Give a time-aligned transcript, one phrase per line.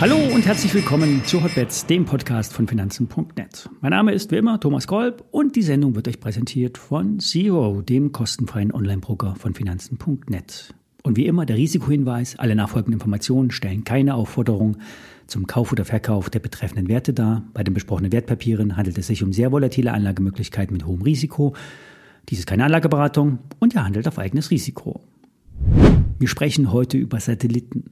[0.00, 3.68] Hallo und herzlich willkommen zu Hotbets, dem Podcast von Finanzen.net.
[3.80, 7.82] Mein Name ist wie immer Thomas Kolb und die Sendung wird euch präsentiert von Zero,
[7.82, 10.72] dem kostenfreien Online-Broker von Finanzen.net.
[11.02, 14.76] Und wie immer der Risikohinweis, alle nachfolgenden Informationen stellen keine Aufforderung
[15.26, 17.42] zum Kauf oder Verkauf der betreffenden Werte dar.
[17.52, 21.56] Bei den besprochenen Wertpapieren handelt es sich um sehr volatile Anlagemöglichkeiten mit hohem Risiko.
[22.28, 25.00] Dies ist keine Anlageberatung und ihr handelt auf eigenes Risiko.
[26.18, 27.84] Wir sprechen heute über Satelliten.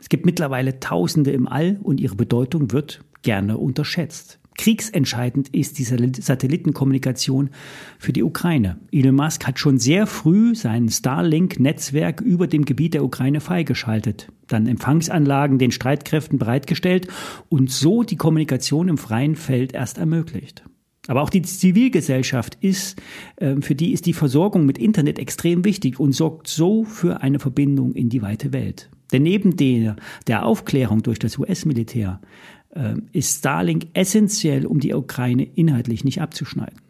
[0.00, 4.38] Es gibt mittlerweile Tausende im All und ihre Bedeutung wird gerne unterschätzt.
[4.56, 7.50] Kriegsentscheidend ist die Satellitenkommunikation
[7.98, 8.78] für die Ukraine.
[8.92, 14.66] Elon Musk hat schon sehr früh sein Starlink-Netzwerk über dem Gebiet der Ukraine freigeschaltet, dann
[14.66, 17.08] Empfangsanlagen den Streitkräften bereitgestellt
[17.48, 20.62] und so die Kommunikation im freien Feld erst ermöglicht.
[21.06, 23.00] Aber auch die Zivilgesellschaft ist,
[23.38, 27.38] ähm, für die ist die Versorgung mit Internet extrem wichtig und sorgt so für eine
[27.38, 28.90] Verbindung in die weite Welt.
[29.12, 32.20] Denn neben der, der Aufklärung durch das US-Militär
[32.70, 36.80] äh, ist Starlink essentiell, um die Ukraine inhaltlich nicht abzuschneiden.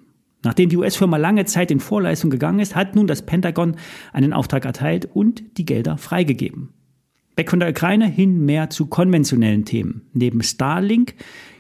[0.44, 3.77] Nachdem die US-Firma lange Zeit in Vorleistung gegangen ist, hat nun das Pentagon
[4.12, 6.69] einen Auftrag erteilt und die Gelder freigegeben.
[7.36, 10.02] Weg von der Ukraine hin mehr zu konventionellen Themen.
[10.12, 11.14] Neben Starlink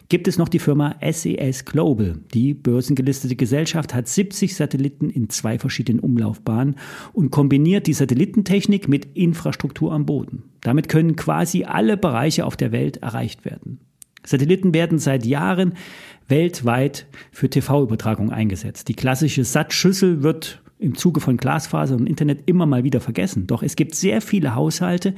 [0.08, 2.18] gibt es noch die Firma SES e Global.
[2.32, 6.76] Die börsengelistete Gesellschaft hat 70 Satelliten in zwei verschiedenen Umlaufbahnen
[7.12, 10.44] und kombiniert die Satellitentechnik mit Infrastruktur am Boden.
[10.60, 13.80] Damit können quasi alle Bereiche auf der Welt erreicht werden.
[14.26, 15.74] Satelliten werden seit Jahren
[16.28, 18.88] weltweit für TV-Übertragung eingesetzt.
[18.88, 23.46] Die klassische Sattschüssel wird im Zuge von Glasfaser und Internet immer mal wieder vergessen.
[23.46, 25.14] Doch es gibt sehr viele Haushalte,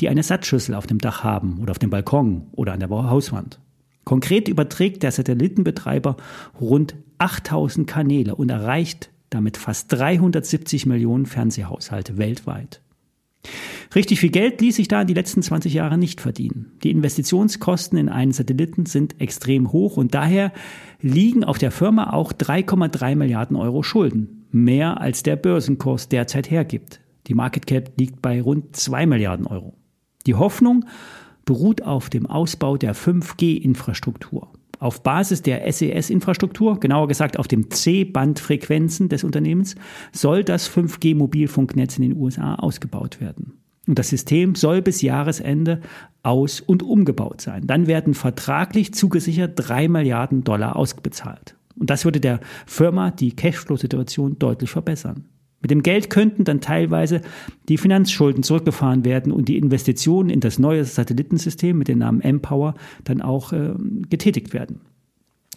[0.00, 3.60] die eine Sattschüssel auf dem Dach haben oder auf dem Balkon oder an der Hauswand.
[4.04, 6.16] Konkret überträgt der Satellitenbetreiber
[6.60, 12.80] rund 8000 Kanäle und erreicht damit fast 370 Millionen Fernsehhaushalte weltweit.
[13.94, 16.72] Richtig viel Geld ließ sich da in die letzten 20 Jahre nicht verdienen.
[16.84, 20.52] Die Investitionskosten in einen Satelliten sind extrem hoch und daher
[21.00, 24.46] liegen auf der Firma auch 3,3 Milliarden Euro Schulden.
[24.52, 27.00] Mehr als der Börsenkurs derzeit hergibt.
[27.26, 29.74] Die Market Cap liegt bei rund 2 Milliarden Euro.
[30.26, 30.84] Die Hoffnung
[31.50, 34.52] beruht auf dem Ausbau der 5G-Infrastruktur.
[34.78, 39.74] Auf Basis der SES-Infrastruktur, genauer gesagt auf dem C-Band-Frequenzen des Unternehmens,
[40.12, 43.54] soll das 5G-Mobilfunknetz in den USA ausgebaut werden.
[43.88, 45.80] Und das System soll bis Jahresende
[46.22, 47.66] aus- und umgebaut sein.
[47.66, 51.56] Dann werden vertraglich zugesichert drei Milliarden Dollar ausbezahlt.
[51.74, 55.24] Und das würde der Firma die Cashflow-Situation deutlich verbessern.
[55.60, 57.20] Mit dem Geld könnten dann teilweise
[57.68, 62.74] die Finanzschulden zurückgefahren werden und die Investitionen in das neue Satellitensystem mit dem Namen Empower
[63.04, 63.74] dann auch äh,
[64.08, 64.80] getätigt werden.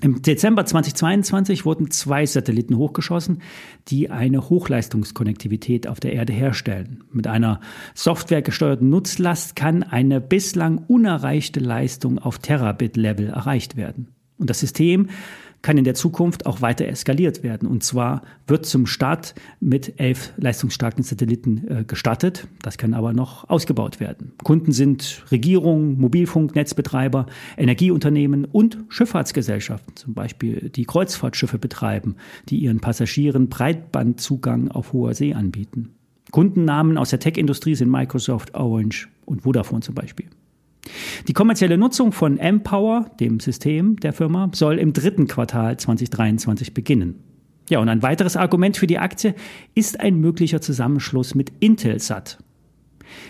[0.01, 3.41] Im Dezember 2022 wurden zwei Satelliten hochgeschossen,
[3.87, 7.05] die eine Hochleistungskonnektivität auf der Erde herstellen.
[7.09, 7.61] Mit einer
[7.93, 14.09] softwaregesteuerten Nutzlast kann eine bislang unerreichte Leistung auf Terabit-Level erreicht werden.
[14.37, 15.07] Und das System
[15.63, 17.67] kann in der Zukunft auch weiter eskaliert werden.
[17.67, 22.47] Und zwar wird zum Start mit elf leistungsstarken Satelliten äh, gestartet.
[22.61, 24.33] Das kann aber noch ausgebaut werden.
[24.43, 27.25] Kunden sind Regierungen, Mobilfunknetzbetreiber,
[27.57, 32.17] Energieunternehmen und Schifffahrtsgesellschaften, zum Beispiel die Kreuzfahrtschiffe betreiben,
[32.49, 35.95] die ihren Passagieren Breitbandzugang auf hoher See anbieten.
[36.31, 40.27] Kundennamen aus der Tech-Industrie sind Microsoft, Orange und Vodafone zum Beispiel.
[41.27, 47.23] Die kommerzielle Nutzung von Empower, dem System der Firma, soll im dritten Quartal 2023 beginnen.
[47.69, 49.35] Ja, und ein weiteres Argument für die Aktie
[49.73, 52.37] ist ein möglicher Zusammenschluss mit Intelsat.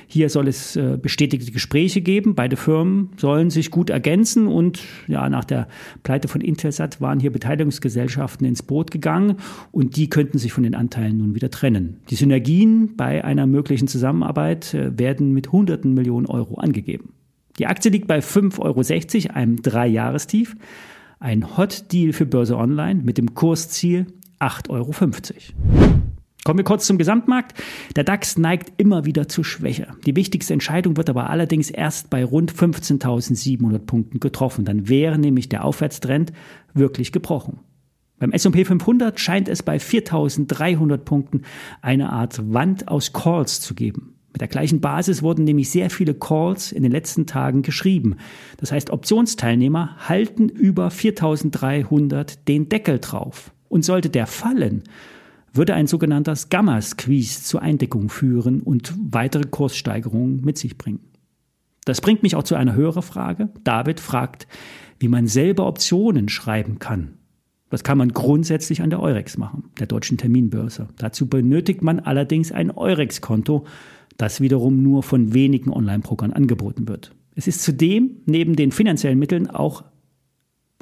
[0.07, 2.35] Hier soll es äh, bestätigte Gespräche geben.
[2.35, 5.67] Beide Firmen sollen sich gut ergänzen und ja, nach der
[6.03, 9.37] Pleite von Intelsat waren hier Beteiligungsgesellschaften ins Boot gegangen
[9.71, 11.97] und die könnten sich von den Anteilen nun wieder trennen.
[12.09, 17.13] Die Synergien bei einer möglichen Zusammenarbeit äh, werden mit hunderten Millionen Euro angegeben.
[17.59, 18.59] Die Aktie liegt bei 5,60
[19.29, 20.55] Euro, einem Dreijahrestief.
[21.19, 24.07] Ein Hot Deal für Börse Online mit dem Kursziel
[24.39, 24.93] 8,50 Euro.
[26.43, 27.53] Kommen wir kurz zum Gesamtmarkt.
[27.95, 29.87] Der DAX neigt immer wieder zu Schwäche.
[30.05, 34.65] Die wichtigste Entscheidung wird aber allerdings erst bei rund 15.700 Punkten getroffen.
[34.65, 36.33] Dann wäre nämlich der Aufwärtstrend
[36.73, 37.59] wirklich gebrochen.
[38.19, 41.43] Beim S&P 500 scheint es bei 4.300 Punkten
[41.81, 44.12] eine Art Wand aus Calls zu geben.
[44.33, 48.17] Mit der gleichen Basis wurden nämlich sehr viele Calls in den letzten Tagen geschrieben.
[48.57, 53.51] Das heißt, Optionsteilnehmer halten über 4300 den Deckel drauf.
[53.69, 54.83] Und sollte der fallen,
[55.53, 60.99] würde ein sogenannter Gamma-Squeeze zur Eindeckung führen und weitere Kurssteigerungen mit sich bringen.
[61.85, 63.49] Das bringt mich auch zu einer höheren Frage.
[63.63, 64.47] David fragt,
[64.99, 67.17] wie man selber Optionen schreiben kann.
[67.69, 70.89] Das kann man grundsätzlich an der Eurex machen, der deutschen Terminbörse.
[70.97, 73.65] Dazu benötigt man allerdings ein Eurex-Konto,
[74.17, 77.15] das wiederum nur von wenigen Online-Brokern angeboten wird.
[77.35, 79.83] Es ist zudem neben den finanziellen Mitteln auch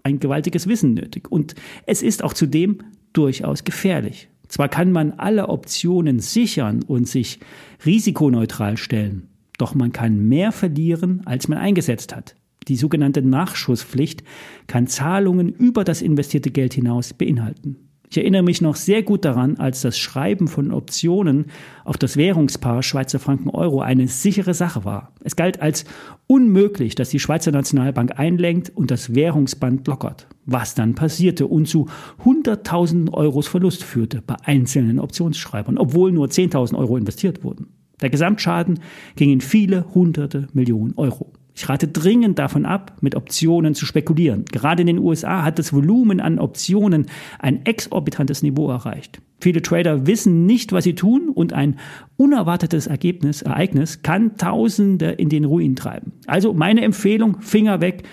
[0.03, 1.55] ein gewaltiges Wissen nötig und
[1.85, 2.79] es ist auch zudem
[3.13, 4.29] durchaus gefährlich.
[4.47, 7.39] Zwar kann man alle Optionen sichern und sich
[7.85, 12.35] risikoneutral stellen, doch man kann mehr verlieren, als man eingesetzt hat.
[12.67, 14.23] Die sogenannte Nachschusspflicht
[14.67, 17.90] kann Zahlungen über das investierte Geld hinaus beinhalten.
[18.11, 21.45] Ich erinnere mich noch sehr gut daran, als das Schreiben von Optionen
[21.85, 25.13] auf das Währungspaar Schweizer Franken Euro eine sichere Sache war.
[25.23, 25.85] Es galt als
[26.27, 30.27] unmöglich, dass die Schweizer Nationalbank einlenkt und das Währungsband lockert.
[30.45, 31.87] Was dann passierte und zu
[32.25, 37.67] Hunderttausenden Euros Verlust führte bei einzelnen Optionsschreibern, obwohl nur 10.000 Euro investiert wurden.
[38.01, 38.81] Der Gesamtschaden
[39.15, 41.31] ging in viele hunderte Millionen Euro.
[41.53, 44.45] Ich rate dringend davon ab, mit Optionen zu spekulieren.
[44.45, 47.07] Gerade in den USA hat das Volumen an Optionen
[47.39, 49.21] ein exorbitantes Niveau erreicht.
[49.41, 51.77] Viele Trader wissen nicht, was sie tun und ein
[52.15, 56.13] unerwartetes Ergebnis, Ereignis kann Tausende in den Ruin treiben.
[56.27, 58.03] Also meine Empfehlung, Finger weg.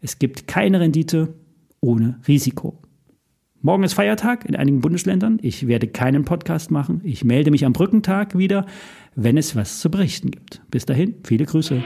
[0.00, 1.34] Es gibt keine Rendite
[1.80, 2.82] ohne Risiko.
[3.64, 5.38] Morgen ist Feiertag in einigen Bundesländern.
[5.40, 7.00] Ich werde keinen Podcast machen.
[7.04, 8.66] Ich melde mich am Brückentag wieder,
[9.14, 10.62] wenn es was zu berichten gibt.
[10.68, 11.80] Bis dahin, viele Grüße.